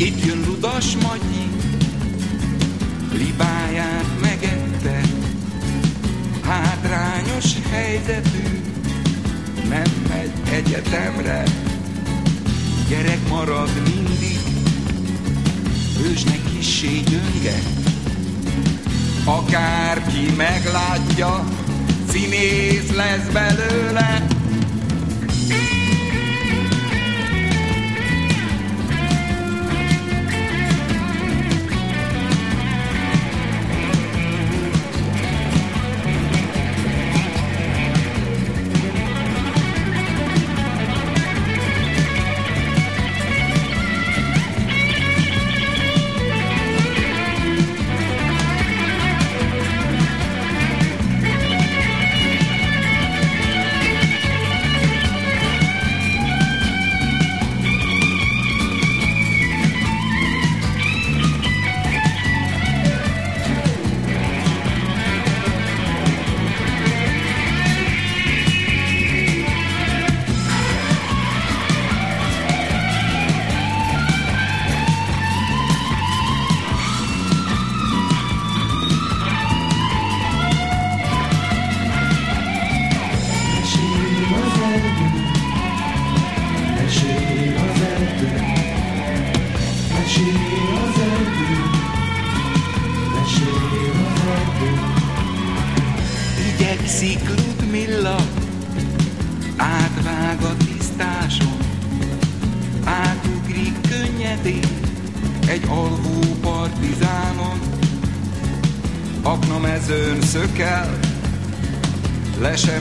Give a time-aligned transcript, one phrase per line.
[0.00, 1.50] Itt jön Ludas Matyi,
[3.12, 5.00] libáját megette,
[6.42, 8.60] hátrányos helyzetű,
[9.68, 11.42] nem megy egyetemre,
[12.88, 14.37] gyerek marad mindig,
[16.10, 17.58] ősnek kissé gyönge,
[19.24, 21.44] akárki meglátja,
[22.08, 24.37] színész lesz belőle.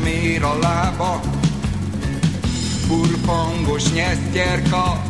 [0.07, 1.21] Le sem ér a lába,
[2.87, 5.01] burpangos nyesztyerka,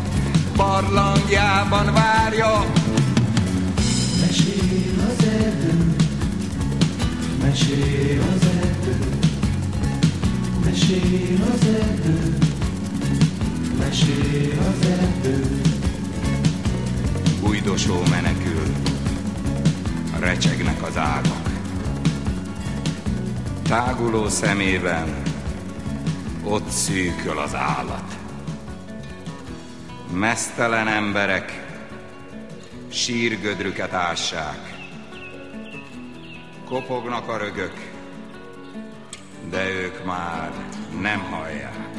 [0.56, 2.66] barlangjában várja,
[4.22, 5.96] Mesél az erdő,
[7.41, 9.09] mesél az erdő,
[10.66, 12.38] mesél az erdő,
[13.80, 15.62] mesél az erdő.
[17.41, 18.74] Újdosó menekül,
[20.19, 21.37] recsegnek az ágak.
[23.67, 25.22] Táguló szemében
[26.44, 28.17] ott szűköl az állat.
[30.13, 31.66] Mesztelen emberek
[32.88, 34.77] sírgödrüket ássák.
[36.65, 37.74] Kopognak a rögök,
[39.50, 40.51] de ők már
[41.01, 41.89] nem hallják.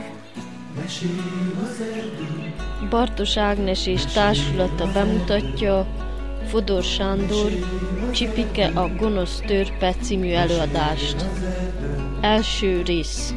[2.90, 5.97] Bartos Ágnes és társulata bemutatja
[6.48, 7.50] Fodor Sándor
[8.12, 11.24] Csipike a gonosz törpe című előadást.
[12.20, 13.34] Első rész.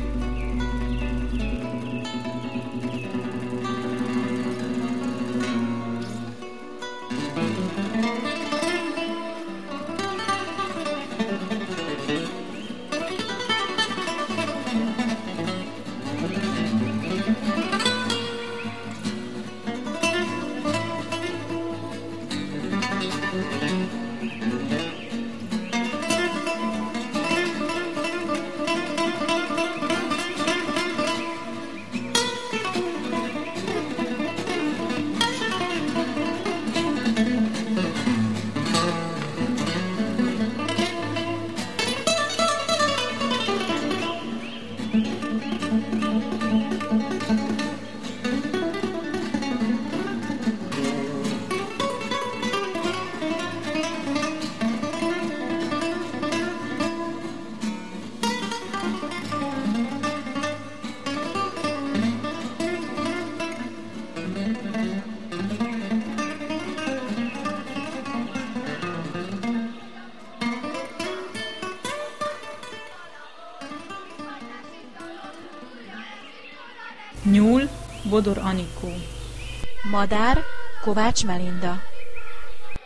[79.92, 80.44] Madár,
[80.82, 81.82] Kovács Melinda.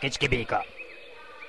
[0.00, 0.64] Kicski béka,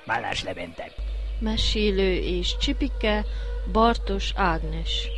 [0.06, 0.90] Bálás Levente.
[1.38, 3.24] Mesélő és Csipike,
[3.72, 5.08] Bartos Ágnes.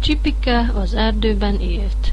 [0.00, 2.12] Csipike az erdőben élt.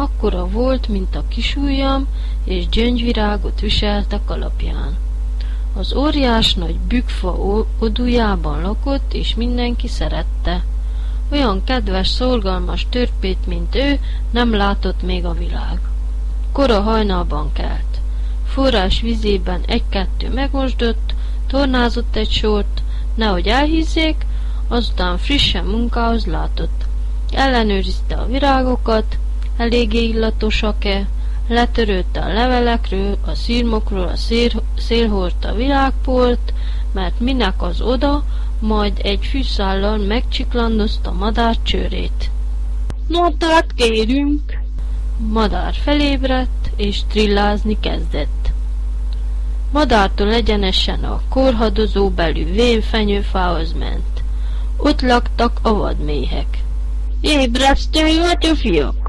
[0.00, 2.06] Akkora volt, mint a kisujjam,
[2.44, 4.96] és gyöngyvirágot viselt a kalapján.
[5.74, 7.36] Az óriás nagy bükfa
[7.78, 10.64] odujában lakott, és mindenki szerette.
[11.32, 13.98] Olyan kedves, szorgalmas törpét, mint ő,
[14.30, 15.80] nem látott még a világ.
[16.52, 18.00] Kora hajnalban kelt.
[18.46, 21.14] Forrás vizében egy-kettő megmosdott,
[21.46, 22.82] tornázott egy sort,
[23.14, 24.26] nehogy elhízzék,
[24.68, 26.84] azután frissen munkához látott.
[27.30, 29.18] Ellenőrizte a virágokat,
[29.58, 31.08] eléggé illatosak-e,
[31.48, 36.52] letörölte a levelekről, a szírmokról, a szél, szélhordta a virágport,
[36.92, 38.24] mert minek az oda,
[38.60, 42.30] majd egy fűszállal megcsiklandozta madár csőrét.
[43.08, 44.58] Madár kérünk!
[45.16, 48.52] Madár felébredt, és trillázni kezdett.
[49.72, 54.22] Madártól egyenesen a korhadozó belű vénfenyőfához ment.
[54.76, 56.62] Ott laktak a vadméhek.
[57.20, 59.07] Ébresztő vagy, fiúk!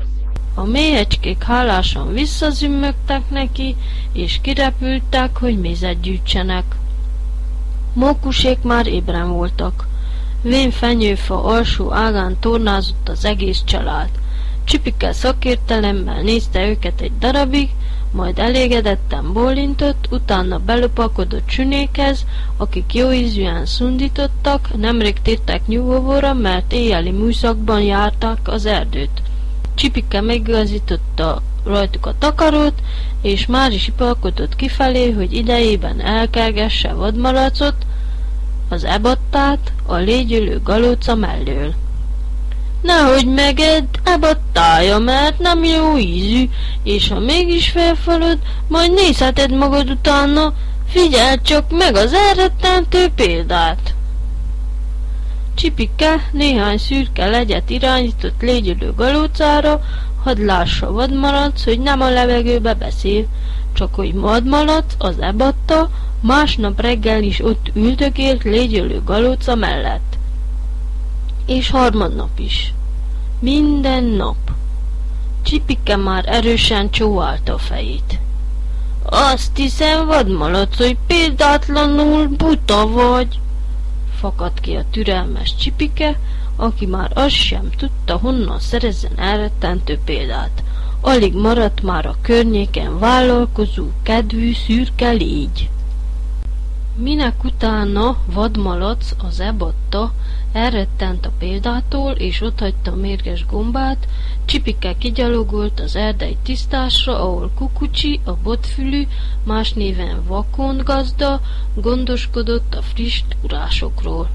[0.59, 3.75] A méhecskék hálásan visszazümmögtek neki,
[4.13, 6.63] és kirepültek, hogy mézet gyűjtsenek.
[7.94, 9.88] Mókusék már ébren voltak.
[10.41, 14.09] Vén fenyőfa alsó ágán tornázott az egész család.
[14.63, 17.69] Csipike szakértelemmel nézte őket egy darabig,
[18.11, 22.25] majd elégedetten bólintott, utána belopakodott csünékhez,
[22.57, 29.21] akik jó ízűen szundítottak, nemrég tértek nyugovóra, mert éjjeli műszakban jártak az erdőt.
[29.79, 32.73] Csipike megigazította rajtuk a takarót,
[33.21, 37.75] és már is ipalkodott kifelé, hogy idejében elkergesse vadmalacot,
[38.69, 41.73] az ebattát a légyülő galóca mellől.
[42.81, 46.49] Nehogy meged, ebattája, mert nem jó ízű,
[46.83, 48.37] és ha mégis felfalod,
[48.67, 50.53] majd nézheted magad utána,
[50.87, 53.93] figyeld csak meg az elrettentő példát.
[55.59, 59.81] Csipike néhány szürke legyet irányított légyülő galócára,
[60.23, 63.25] hadd lássa vadmalac, hogy nem a levegőbe beszél,
[63.73, 65.89] csak hogy vadmalac az ebatta
[66.21, 70.18] másnap reggel is ott üldögélt légyülő galóca mellett.
[71.45, 72.73] És harmadnap is.
[73.39, 74.51] Minden nap.
[75.44, 78.19] Csipike már erősen csóválta a fejét.
[79.04, 83.39] Azt hiszem, vadmalac, hogy példátlanul buta vagy
[84.19, 86.19] fakadt ki a türelmes csipike,
[86.56, 90.64] aki már azt sem tudta, honnan szerezzen elrettentő példát.
[91.02, 95.69] Alig maradt már a környéken vállalkozó, kedvű, szürke légy.
[96.95, 100.11] Minek utána vadmalac az ebatta
[100.51, 104.07] elrettent a példától, és otthagyta a mérges gombát,
[104.45, 109.07] Csipike kigyalogolt az erdei tisztásra, ahol Kukucsi, a botfülű,
[109.44, 111.41] más néven Vakond gazda,
[111.75, 114.29] gondoskodott a friss túrásokról.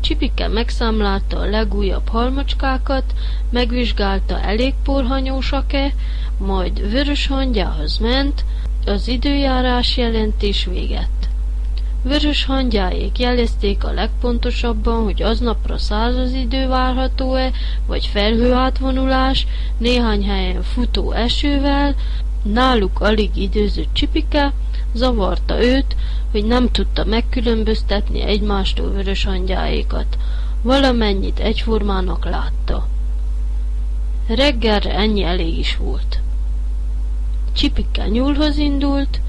[0.00, 3.14] Csipike megszámlálta a legújabb halmacskákat,
[3.50, 5.92] megvizsgálta elég porhanyósak-e,
[6.38, 8.44] majd vörös hangyához ment,
[8.86, 11.23] az időjárás jelentés véget.
[12.04, 17.50] Vörös hangyáék jelezték a legpontosabban, hogy aznapra százaz idő várható-e,
[17.86, 19.46] vagy felhőátvonulás,
[19.78, 21.94] néhány helyen futó esővel,
[22.42, 24.52] náluk alig időzött csipike,
[24.94, 25.96] zavarta őt,
[26.30, 30.18] hogy nem tudta megkülönböztetni egymástól vörös hangyáékat.
[30.62, 32.86] Valamennyit egyformának látta.
[34.28, 36.20] Reggelre ennyi elég is volt.
[37.52, 39.20] Csipike nyúlhoz indult,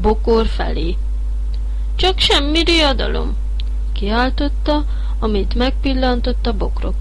[0.00, 0.96] bokor felé.
[2.02, 3.36] Csak semmi riadalom,
[3.92, 4.84] kiáltotta,
[5.18, 6.94] amit megpillantott a bokrot.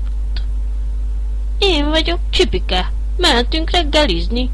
[1.59, 4.49] Én vagyok Csipike, mehetünk reggelizni.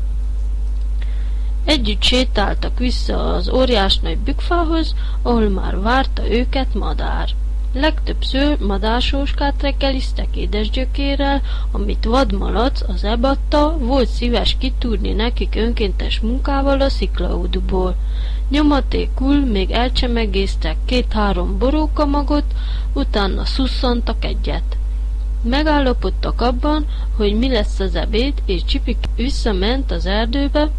[1.66, 7.30] Együtt sétáltak vissza az óriás nagy bükfához, ahol már várta őket madár.
[7.74, 16.89] Legtöbbször madársóskát reggeliztek édesgyökérrel, amit vadmalac, az ebatta, volt szíves kitúrni nekik önkéntes munkával a
[16.89, 17.96] sziklaudúból.
[18.50, 22.46] Nyomatékul még elcsemegéztek két-három borókamagot,
[22.94, 24.77] utána szusszantak egyet.
[25.44, 26.86] Megállapodtak abban,
[27.18, 30.70] hogy mi lesz az ebéd, és Csipik visszament az erdőbe,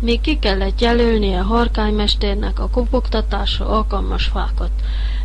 [0.00, 4.70] még ki kellett jelölnie harkánymesternek a kopogtatásra alkalmas fákat.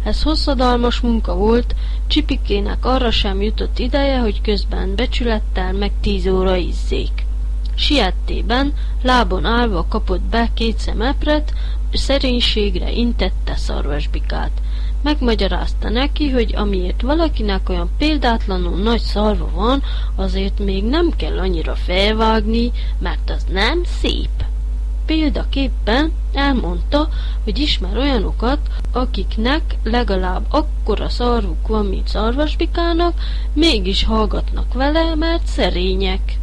[0.03, 1.75] Ez hosszadalmas munka volt,
[2.07, 7.20] Csipikének arra sem jutott ideje, hogy közben becsülettel meg tíz óra izzék.
[7.81, 11.53] Siettében, lábon állva kapott be két szemepret,
[11.91, 14.51] és szerénységre intette szarvasbikát.
[15.03, 19.83] Megmagyarázta neki, hogy amiért valakinek olyan példátlanul nagy szarva van,
[20.15, 24.43] azért még nem kell annyira felvágni, mert az nem szép.
[25.05, 27.09] Példaképpen elmondta,
[27.43, 28.59] hogy ismer olyanokat,
[28.91, 33.13] akiknek legalább akkora szarvuk van, mint szarvasbikának,
[33.53, 36.39] mégis hallgatnak vele, mert szerények.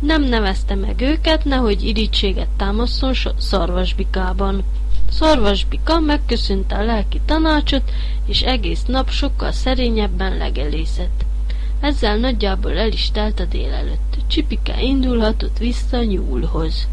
[0.00, 4.64] Nem nevezte meg őket, nehogy irítséget támaszon szarvasbikában.
[5.10, 7.82] Szarvasbika megköszönte a lelki tanácsot,
[8.26, 11.24] és egész nap sokkal szerényebben legelészett.
[11.80, 14.16] Ezzel nagyjából el is telt a délelőtt.
[14.26, 16.88] Csipike indulhatott vissza nyúlhoz.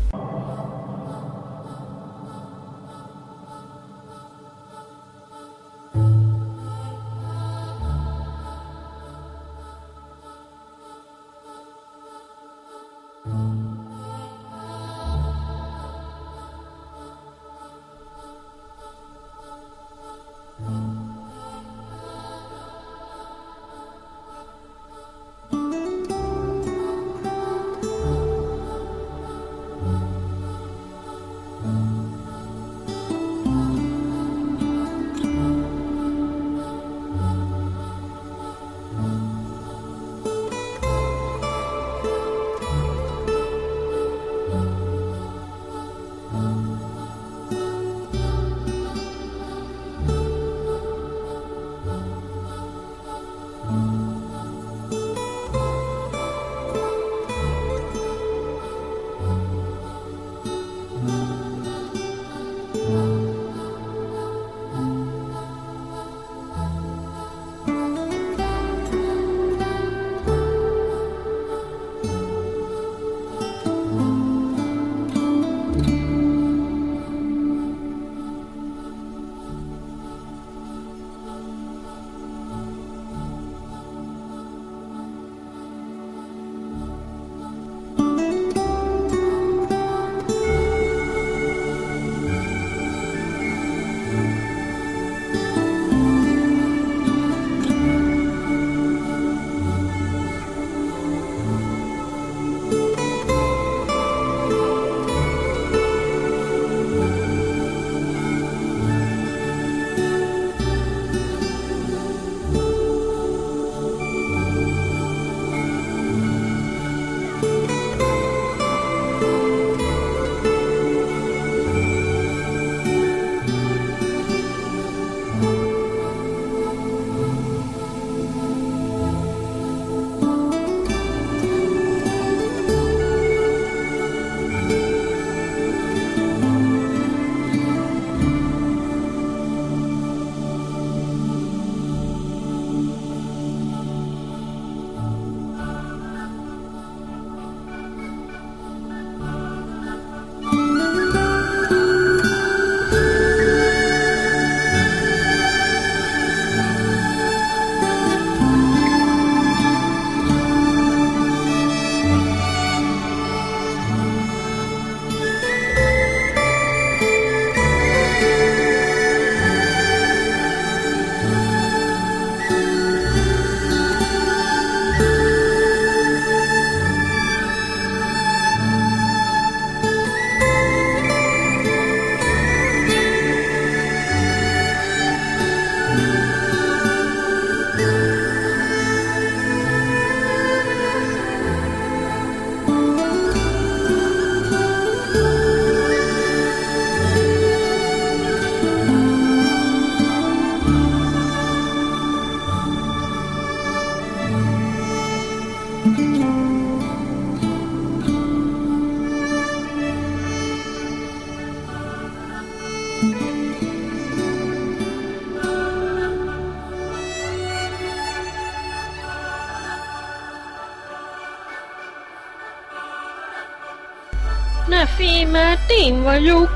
[224.67, 226.49] Ne félj, mert én vagyok,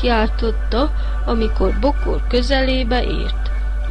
[0.00, 0.90] kiáltotta,
[1.26, 3.39] amikor Bokor közelébe ért.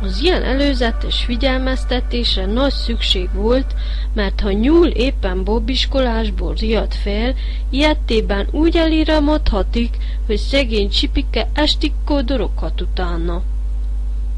[0.02, 3.76] Az ilyen előzetes figyelmeztetésre nagy szükség volt,
[4.14, 7.34] mert ha nyúl éppen bobiskolásból riadt fel,
[7.70, 13.42] ilyettében úgy eliramodhatik, hogy szegény csipike estig kódoroghat utána.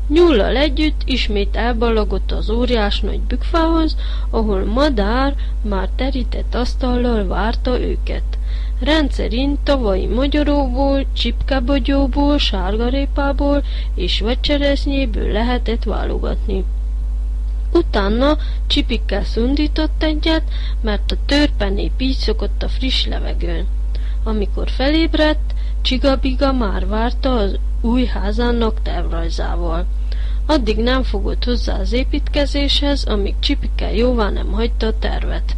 [0.07, 3.95] Nyullal együtt ismét elballagott az óriás nagy bükfához,
[4.29, 8.23] ahol madár már terített asztallal várta őket.
[8.81, 13.63] Rendszerint tavalyi magyaróból, csipkabogyóból, sárgarépából
[13.95, 16.63] és vacseresznyéből lehetett válogatni.
[17.73, 20.43] Utána csipikkel szundított egyet,
[20.81, 23.67] mert a törpené így szokott a friss levegőn.
[24.23, 29.85] Amikor felébredt, Csigabiga már várta az új házának tervrajzával.
[30.45, 35.55] Addig nem fogott hozzá az építkezéshez, amíg Csipike jóvá nem hagyta a tervet.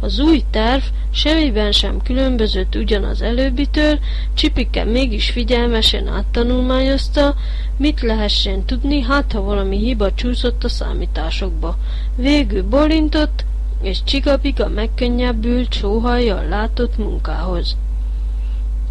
[0.00, 3.98] Az új terv semmiben sem különbözött ugyanaz előbbitől,
[4.34, 7.34] Csipike mégis figyelmesen áttanulmányozta,
[7.76, 11.76] mit lehessen tudni, hát ha valami hiba csúszott a számításokba.
[12.16, 13.44] Végül bolintott,
[13.82, 17.76] és Csigabiga megkönnyebbült sóhajjal látott munkához.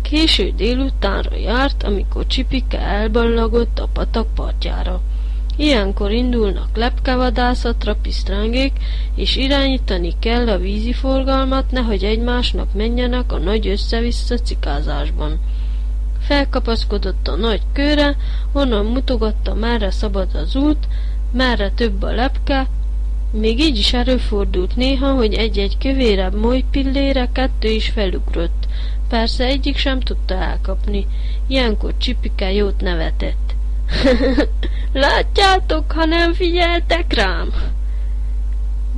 [0.01, 5.01] Késő délutánra járt, amikor Csipike elballagott a patak partjára.
[5.59, 8.71] Ilyenkor indulnak lepkevadászatra pisztrángék,
[9.15, 15.39] és irányítani kell a vízi forgalmat, nehogy egymásnak menjenek a nagy össze-vissza cikázásban.
[16.19, 18.15] Felkapaszkodott a nagy kőre,
[18.51, 20.87] onnan mutogatta, merre szabad az út,
[21.31, 22.67] merre több a lepke,
[23.31, 28.67] még így is előfordult néha, hogy egy-egy kövérebb moly pillére kettő is felugrott.
[29.09, 31.07] Persze egyik sem tudta elkapni.
[31.47, 33.48] Ilyenkor Csipike jót nevetett.
[34.93, 37.53] Látjátok, ha nem figyeltek rám?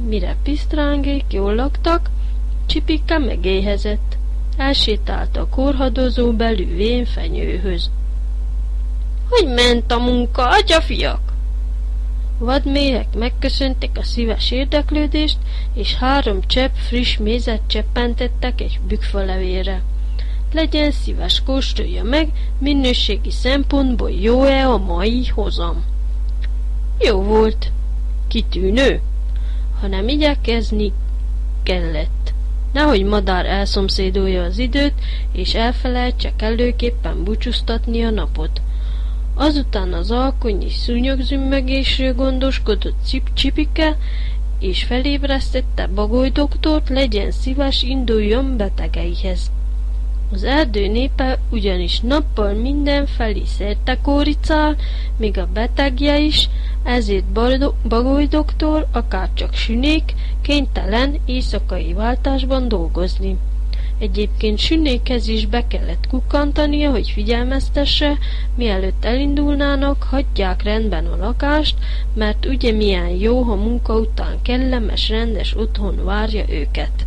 [0.08, 2.10] Mire pisztrángék jól laktak,
[2.66, 4.18] Csipike megéhezett.
[4.58, 7.90] Elsétált a korhadozó belű vén fenyőhöz.
[9.30, 11.34] Hogy ment a munka, atyafiak?
[12.38, 15.38] Vadméhek megköszönték a szíves érdeklődést,
[15.74, 19.82] és három csepp friss mézet cseppentettek egy bükfalevére.
[20.54, 25.84] Legyen szíves, kóstolja meg, minőségi szempontból jó-e a mai hozam.
[27.00, 27.72] Jó volt.
[28.28, 29.02] Kitűnő.
[29.82, 30.94] Hanem igyekezni
[31.64, 32.34] kellett.
[32.74, 34.94] Nehogy madár elszomszédolja az időt,
[35.32, 38.62] és elfelejtse kellőképpen búcsúztatni a napot.
[39.36, 43.98] Azután az alkonyi szúnyogzümmögésről gondoskodott Cip Csipike,
[44.60, 49.52] és felébresztette Bagoly doktort, legyen szíves, induljon betegeihez.
[50.34, 53.44] Az erdő népe ugyanis nappal mindenfelé
[54.02, 54.76] kóricál,
[55.18, 56.50] még a betegje is,
[56.84, 57.26] ezért
[57.88, 63.38] Bagoly doktor, akárcsak sünék, kénytelen éjszakai váltásban dolgozni.
[64.00, 68.18] Egyébként sünékhez is be kellett kukkantania, hogy figyelmeztesse,
[68.56, 71.76] mielőtt elindulnának, hagyják rendben a lakást,
[72.14, 77.06] mert ugye milyen jó, ha munka után kellemes, rendes otthon várja őket.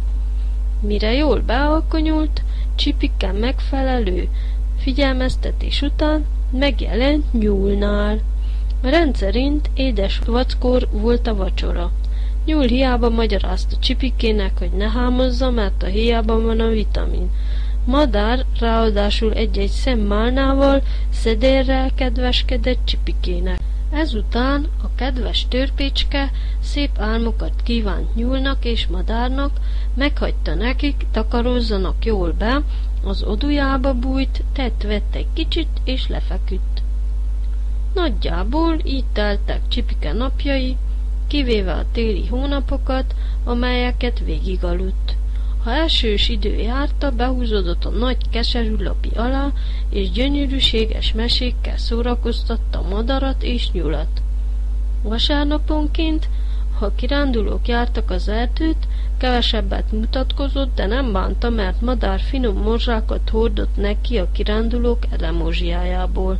[0.80, 2.42] Mire jól bealkonyult,
[2.74, 4.28] Csipike megfelelő
[4.78, 8.20] figyelmeztetés után megjelent nyúlnál.
[8.82, 11.92] Rendszerint édes vackor volt a vacsora.
[12.44, 17.30] Nyúl hiába magyarázta Csipikének, hogy ne hámozza, mert a hiában van a vitamin.
[17.84, 23.60] Madár ráadásul egy-egy szem málnával szedérrel kedveskedett Csipikének.
[23.94, 26.30] Ezután a kedves törpécske
[26.60, 29.50] szép álmokat kívánt nyúlnak és madárnak,
[29.94, 32.62] meghagyta nekik, takarozzanak jól be,
[33.04, 36.82] az odujába bújt, tett vett egy kicsit és lefeküdt.
[37.94, 40.76] Nagyjából így teltek Csipike napjai,
[41.26, 45.16] kivéve a téli hónapokat, amelyeket végigaludt.
[45.64, 49.52] Ha elsős idő járta, behúzódott a nagy keserű lapi alá,
[49.90, 54.22] és gyönyörűséges mesékkel szórakoztatta madarat és nyulat.
[55.02, 56.28] Vasárnaponként,
[56.78, 63.76] ha kirándulók jártak az erdőt, kevesebbet mutatkozott, de nem bánta, mert madár finom morzsákat hordott
[63.76, 66.38] neki a kirándulók elemozsiájából.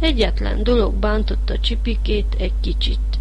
[0.00, 3.17] Egyetlen dolog bántotta csipikét egy kicsit.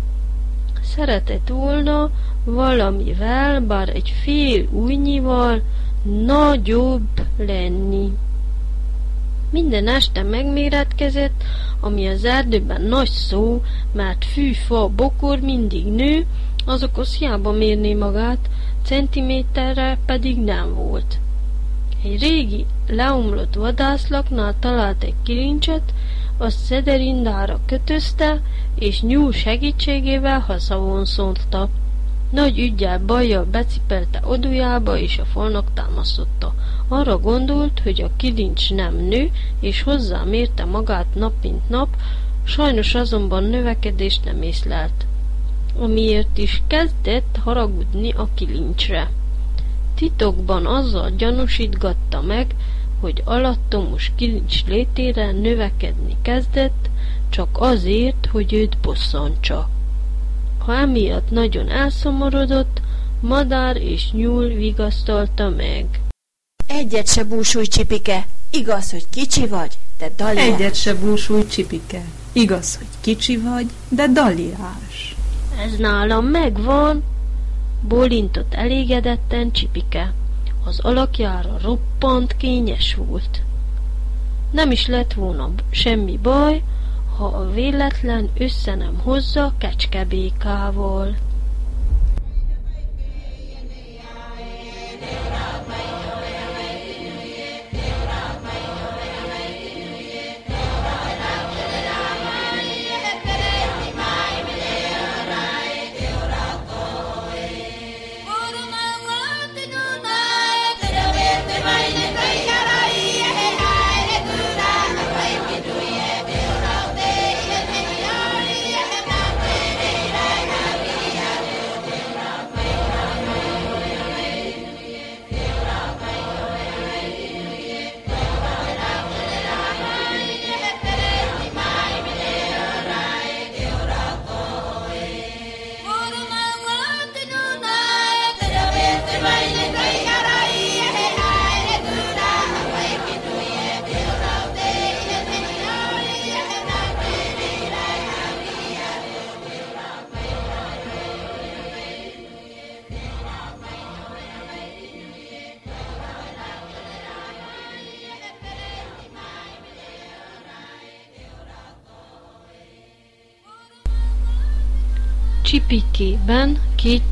[0.95, 2.09] Szeretett volna
[2.43, 5.61] valamivel, bár egy fél újnyival
[6.25, 8.11] nagyobb lenni.
[9.51, 11.43] Minden este megméretkezett,
[11.79, 13.61] ami az erdőben nagy szó,
[13.93, 16.25] mert fű, fa, bokor mindig nő,
[16.65, 18.49] azokhoz hiába mérné magát,
[18.83, 21.19] centiméterre pedig nem volt.
[22.03, 25.93] Egy régi, leomlott vadászlaknál talált egy kilincset,
[26.37, 28.41] azt szederindára kötözte,
[28.75, 31.69] és nyúl segítségével hazavonszolta.
[32.31, 36.53] Nagy ügyel bajjal becipelte odujába, és a falnak támasztotta.
[36.87, 41.87] Arra gondolt, hogy a kilincs nem nő, és hozzámérte magát nap mint nap,
[42.43, 45.05] sajnos azonban növekedést nem észlelt.
[45.79, 49.09] Amiért is kezdett haragudni a kilincsre.
[49.95, 52.55] Titokban azzal gyanúsítgatta meg,
[52.99, 56.89] hogy alattomos kilincs létére növekedni kezdett,
[57.29, 59.69] csak azért, hogy őt bosszantsa.
[60.57, 62.81] Ha emiatt nagyon elszomorodott,
[63.19, 65.85] madár és nyúl vigasztalta meg.
[66.67, 68.27] Egyet se búsulj, Csipike.
[68.49, 70.47] Igaz, hogy kicsi vagy, de daliás.
[70.47, 72.03] Egyet se búsulj, Csipike.
[72.31, 75.15] Igaz, hogy kicsi vagy, de daliás.
[75.59, 77.03] Ez nálam megvan,
[77.81, 80.13] bólintott elégedetten Csipike.
[80.67, 83.41] Az alakjára roppant kényes volt.
[84.51, 86.63] Nem is lett volna semmi baj,
[87.17, 91.15] ha a véletlen össze nem hozza kecskebékával.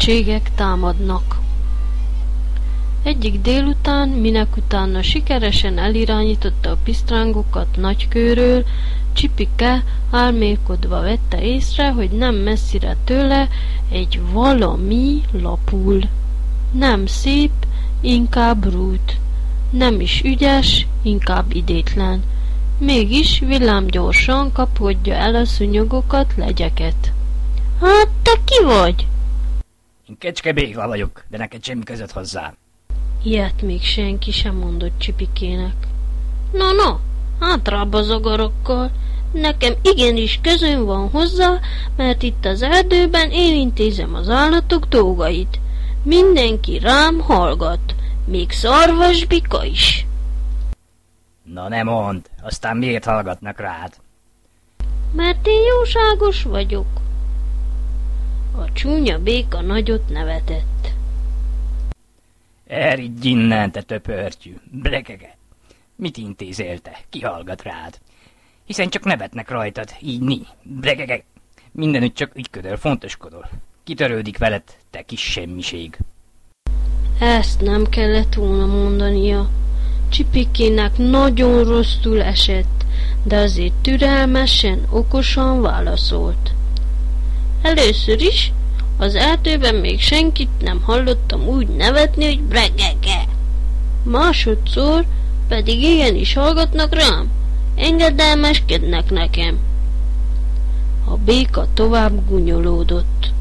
[0.06, 1.39] Kétségek támadnak.
[3.04, 8.65] Egyik délután, minek utána sikeresen elirányította a pisztrángokat nagykőről,
[9.13, 13.48] Csipike álmélkodva vette észre, hogy nem messzire tőle
[13.91, 16.02] egy valami lapul.
[16.72, 17.52] Nem szép,
[18.02, 19.18] inkább rút.
[19.70, 22.24] Nem is ügyes, inkább idétlen.
[22.78, 27.12] Mégis villámgyorsan kapodja el a szúnyogokat, legyeket.
[27.82, 29.08] Hát, te ki vagy?
[30.10, 32.54] Én Kecske Béla vagyok, de neked semmi között hozzá.
[33.24, 35.76] Ilyet még senki sem mondott Csipikének.
[36.52, 37.00] Na, na,
[37.39, 38.91] hátrább az agarakkal.
[39.34, 41.60] Nekem igenis közön van hozzá,
[41.96, 45.60] mert itt az erdőben én intézem az állatok dolgait.
[46.04, 50.06] Mindenki rám hallgat, még szarvasbika is.
[51.44, 53.94] Na ne mondd, aztán miért hallgatnak rád?
[55.12, 57.04] Mert én jóságos vagyok.
[58.58, 60.91] A csúnya béka nagyot nevetett.
[62.68, 65.38] Eridj innen, te töpörtyű, blekege.
[65.96, 67.00] Mit intézél te?
[67.10, 68.00] Ki hallgat rád?
[68.65, 71.24] Hiszen csak nevetnek rajtad, így ni, blekege.
[71.72, 73.50] Mindenütt csak ügyködöl, fontoskodol.
[73.84, 75.98] Kitörődik veled, te kis semmiség.
[77.20, 79.50] Ezt nem kellett volna mondania.
[80.10, 82.86] Csipikének nagyon rosszul esett,
[83.24, 86.54] de azért türelmesen, okosan válaszolt.
[87.65, 88.51] Először is
[88.97, 93.25] az erdőben még senkit nem hallottam úgy nevetni, hogy bregege.
[94.04, 95.06] Másodszor
[95.47, 97.32] pedig igenis hallgatnak rám,
[97.75, 99.60] engedelmeskednek nekem.
[101.06, 103.32] A béka tovább gunyolódott.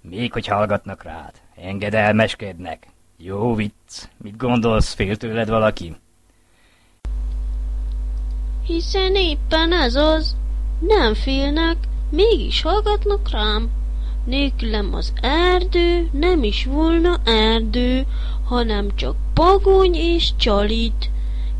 [0.00, 2.86] Még hogy hallgatnak rád, engedelmeskednek.
[3.16, 5.96] Jó vicc, mit gondolsz, fél tőled valaki?
[8.66, 10.36] Hiszen éppen ez az,
[10.80, 11.76] nem félnek,
[12.14, 13.70] mégis hallgatnak rám.
[14.24, 18.06] Nélkülem az erdő nem is volna erdő,
[18.44, 21.10] hanem csak pagony és csalit,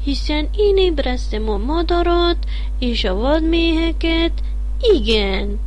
[0.04, 2.36] hiszen én ébresztem a madarat
[2.78, 4.32] és a vadméheket,
[4.80, 5.58] igen.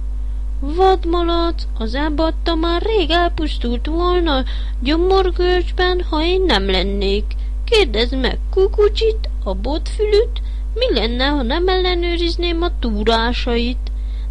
[0.60, 4.44] Vadmalac az ábatta már rég elpusztult volna
[4.80, 7.26] gyomorgörcsben, ha én nem lennék.
[7.66, 10.42] Kérdezd meg Kukucsit, a botfülüt,
[10.74, 13.87] mi lenne, ha nem ellenőrizném a túrásait.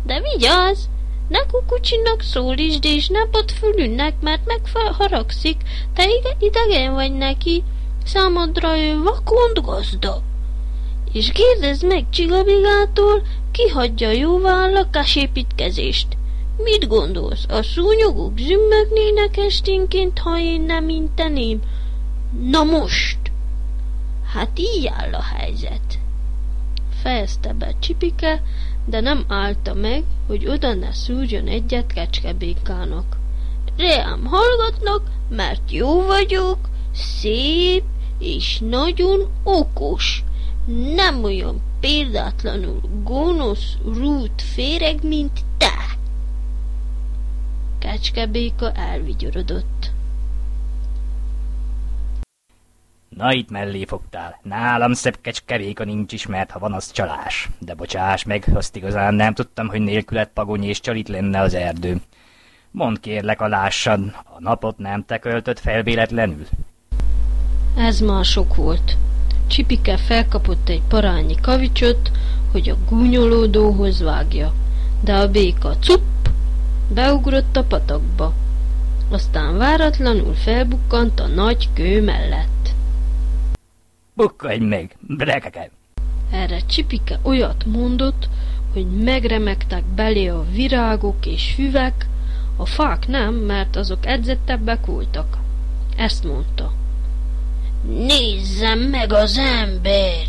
[0.07, 0.85] De vigyázz!
[1.29, 5.57] Ne kukucsinak szólítsd, és ne botfülünnek, mert megharagszik,
[5.95, 6.05] te
[6.39, 7.63] idegen vagy neki.
[8.05, 10.23] Számodra ő vakond gazda.
[11.13, 16.07] És kérdezd meg Csigabigától, ki hagyja jóvá a lakásépítkezést.
[16.57, 21.61] Mit gondolsz, a szúnyogok zümmögnének esténként, ha én nem inteném?
[22.51, 23.19] Na most!
[24.35, 25.99] Hát így áll a helyzet.
[27.03, 28.43] Fejezte be Csipike,
[28.87, 33.17] de nem állta meg, hogy oda ne szúrjon egyet kecskebékának.
[33.77, 36.59] Rám hallgatnak, mert jó vagyok,
[36.93, 37.85] szép
[38.19, 40.25] és nagyon okos.
[40.95, 45.97] nem olyan példátlanul gonosz rút féreg, mint te.
[47.79, 49.93] Kecskebéka elvigyorodott.
[53.17, 54.41] Na itt mellé fogtál.
[54.43, 57.49] Nálam szebb kecskevéka nincs is, mert ha van, az csalás.
[57.59, 62.01] De bocsáss meg, azt igazán nem tudtam, hogy nélkület pagony és csalit lenne az erdő.
[62.71, 64.01] Mondd kérlek a lássad,
[64.37, 66.47] a napot nem te költött fel véletlenül?
[67.77, 68.97] Ez már sok volt.
[69.47, 72.11] Csipike felkapott egy parányi kavicsot,
[72.53, 74.53] hogy a gúnyolódóhoz vágja,
[75.01, 76.27] de a béka cupp,
[76.89, 78.33] beugrott a patakba.
[79.11, 82.75] Aztán váratlanul felbukkant a nagy kő mellett.
[84.17, 85.71] Bukkadj meg, brekeke!
[86.31, 88.29] Erre Csipike olyat mondott,
[88.73, 92.07] hogy megremegtek belé a virágok és füvek,
[92.57, 95.39] a fák nem, mert azok edzettebbek voltak.
[95.97, 96.73] Ezt mondta.
[97.89, 100.25] Nézzem meg az ember!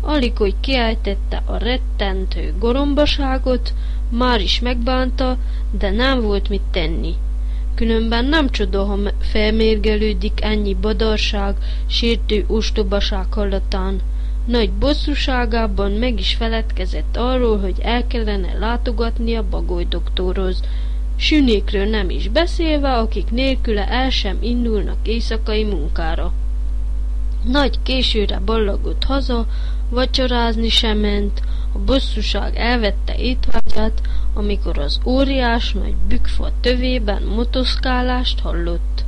[0.00, 3.74] Alig, hogy kiejtette a rettentő gorombaságot,
[4.08, 5.36] már is megbánta,
[5.70, 7.14] de nem volt mit tenni.
[7.80, 14.00] Különben nem csoda, ha felmérgelődik ennyi badarság, sértő ostobaság hallatán.
[14.46, 20.60] Nagy bosszúságában meg is feledkezett arról, hogy el kellene látogatni a bagoly doktorhoz,
[21.16, 26.32] Sünékről nem is beszélve, akik nélküle el sem indulnak éjszakai munkára.
[27.44, 29.46] Nagy későre ballagott haza,
[29.90, 31.40] vacsorázni sem ment,
[31.72, 34.00] a bosszúság elvette étvágyát,
[34.34, 39.04] amikor az óriás nagy bükfa tövében motoszkálást hallott.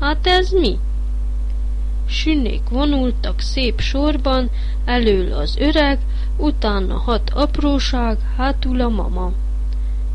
[0.00, 0.78] Hát ez mi?
[2.08, 4.50] Sünnék vonultak szép sorban,
[4.84, 5.98] elől az öreg,
[6.36, 9.32] utána hat apróság, hátul a mama.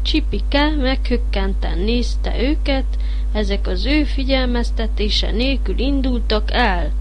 [0.01, 2.85] Csipike meghökkenten nézte őket,
[3.33, 6.91] ezek az ő figyelmeztetése nélkül indultak el.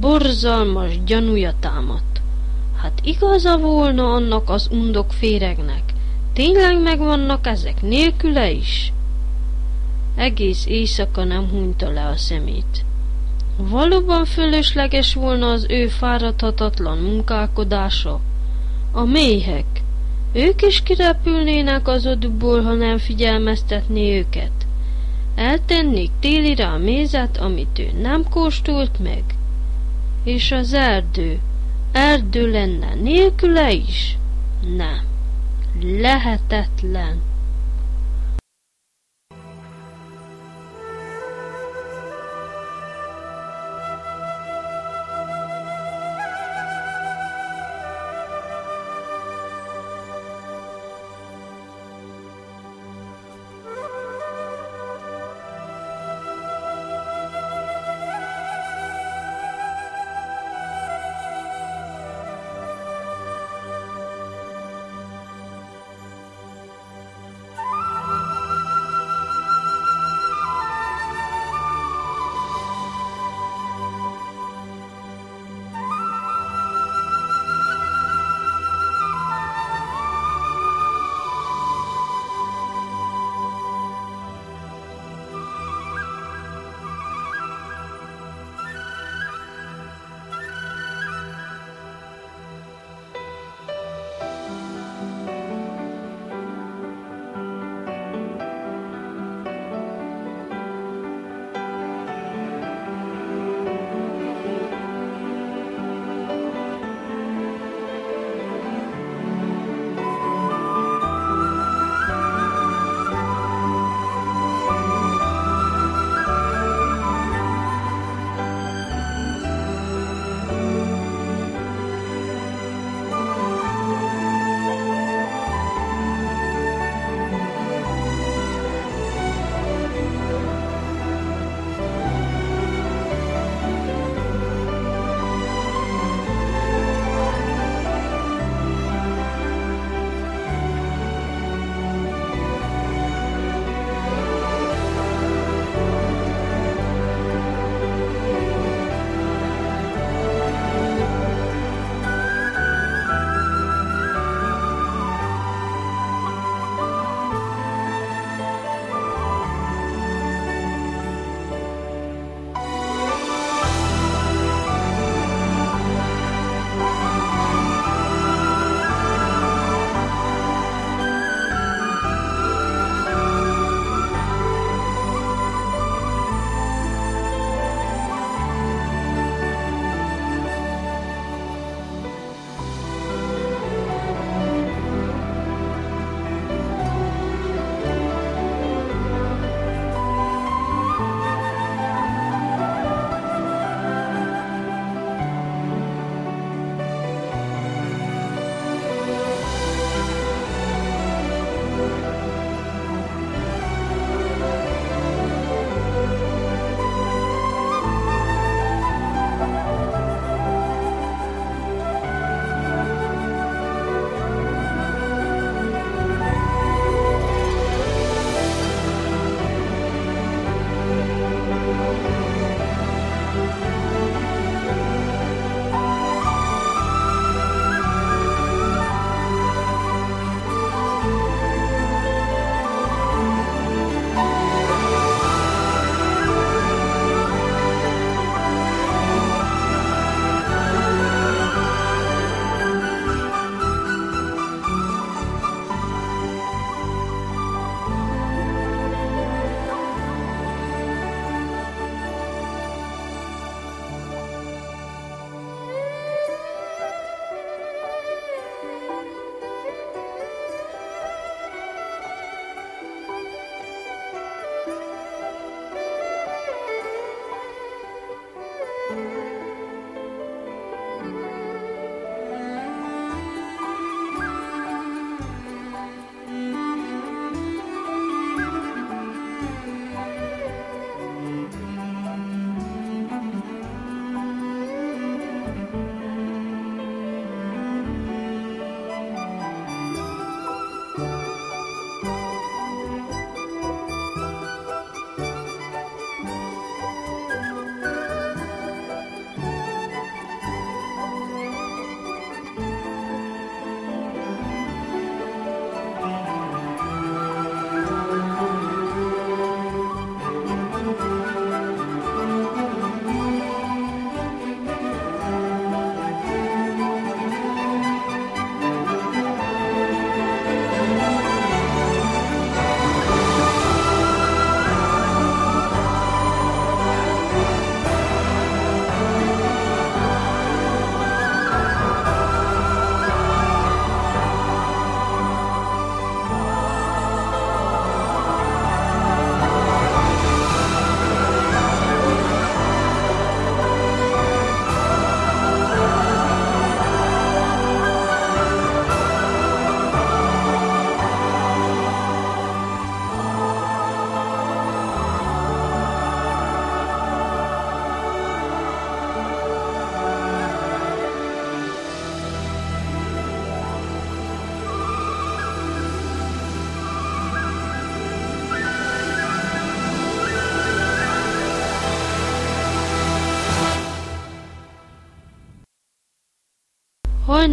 [0.00, 2.20] Borzalmas gyanúja támadt.
[2.82, 5.82] Hát igaza volna annak az undok féregnek.
[6.36, 8.92] Tényleg megvannak ezek nélküle is?
[10.16, 12.84] Egész éjszaka nem hunyta le a szemét.
[13.56, 18.20] Valóban fölösleges volna az ő fáradhatatlan munkálkodása?
[18.92, 19.66] A méhek,
[20.32, 24.66] ők is kirepülnének az odukból, ha nem figyelmeztetné őket.
[25.34, 29.24] Eltennék télire a mézet, amit ő nem kóstolt meg.
[30.24, 31.38] És az erdő,
[31.92, 34.18] erdő lenne nélküle is?
[34.76, 35.14] Nem.
[35.82, 37.18] لها تتلان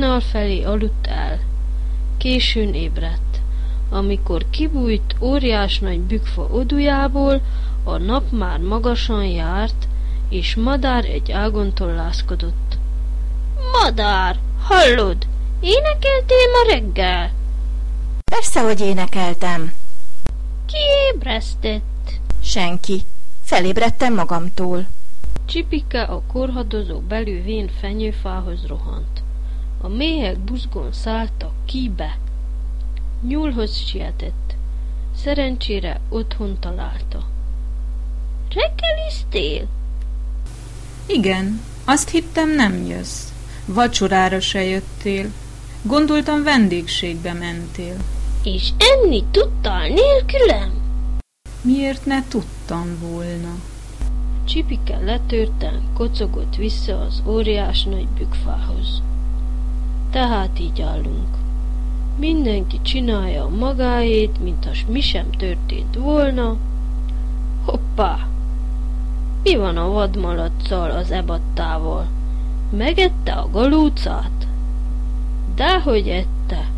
[0.03, 1.39] hajnal felé aludt el.
[2.17, 3.41] Későn ébredt.
[3.89, 7.41] Amikor kibújt óriás nagy bükfa odujából,
[7.83, 9.87] a nap már magasan járt,
[10.29, 12.77] és madár egy ágon tollászkodott.
[13.81, 15.17] Madár, hallod?
[15.59, 17.31] Énekeltél ma reggel?
[18.31, 19.73] Persze, hogy énekeltem.
[20.65, 20.77] Ki
[21.13, 22.11] ébresztett?
[22.41, 23.01] Senki.
[23.43, 24.85] Felébredtem magamtól.
[25.45, 29.22] Csipike a korhadozó belül vén fenyőfához rohant.
[29.85, 32.17] A méhek buzgón szálltak kibe.
[33.27, 34.55] Nyúlhoz sietett.
[35.15, 37.27] Szerencsére otthon találta.
[38.53, 39.67] Reggeliztél?
[41.07, 43.27] Igen, azt hittem nem jössz.
[43.65, 45.31] Vacsorára se jöttél.
[45.81, 47.95] Gondoltam vendégségbe mentél.
[48.43, 50.71] És enni tudtál nélkülem?
[51.61, 53.55] Miért ne tudtam volna?
[54.45, 59.01] Csipike letörten kocogott vissza az óriás nagy bükfához.
[60.13, 61.37] Tehát így állunk.
[62.17, 66.55] Mindenki csinálja a magáét, mintha mi sem történt volna.
[67.65, 68.27] Hoppá!
[69.43, 72.07] Mi van a vadmalaccal, az ebattával?
[72.69, 74.47] Megette a galócát?
[75.55, 76.69] Dehogy ette.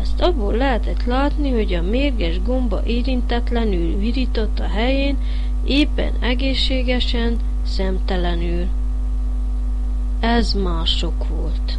[0.00, 5.16] Ezt abból lehetett látni, hogy a mérges gomba érintetlenül virított a helyén,
[5.64, 8.66] éppen egészségesen, szemtelenül.
[10.20, 11.78] Ez mások volt.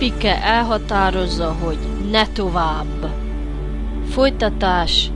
[0.00, 1.78] Csipike elhatározza, hogy
[2.10, 3.10] ne tovább.
[4.08, 5.10] Folytatás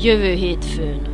[0.00, 1.11] jövő hétfőn.